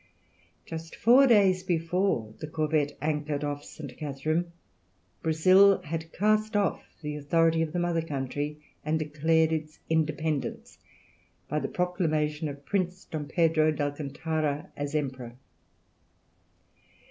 Just 0.65 0.95
four 0.95 1.27
days 1.27 1.61
before 1.61 2.33
the 2.39 2.47
corvette 2.47 2.97
anchored 3.03 3.43
off 3.43 3.63
St. 3.63 3.95
Catherine, 3.99 4.51
Brazil 5.21 5.79
had 5.83 6.11
cast 6.11 6.55
off 6.57 6.95
the 7.03 7.15
authority 7.15 7.61
of 7.61 7.71
the 7.71 7.77
mother 7.77 8.01
country, 8.01 8.57
and 8.83 8.97
declared 8.97 9.51
its 9.53 9.77
independence 9.91 10.79
by 11.47 11.59
the 11.59 11.67
proclamation 11.67 12.49
of 12.49 12.65
Prince 12.65 13.05
Don 13.05 13.27
Pedro 13.27 13.69
d'Alcantara 13.69 14.71
as 14.75 14.95
Emperor. 14.95 15.35